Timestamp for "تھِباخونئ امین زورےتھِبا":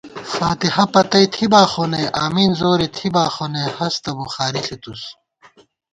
1.33-3.25